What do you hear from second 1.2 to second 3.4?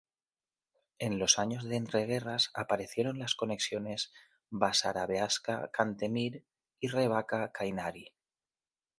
años de entreguerras aparecieron las